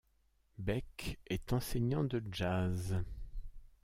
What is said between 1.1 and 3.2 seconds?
est enseignant de jazz.